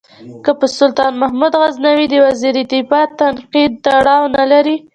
[0.43, 4.75] که په سلطان محمود غزنوي د وزیر دفاع تنقید تړاو نه لري.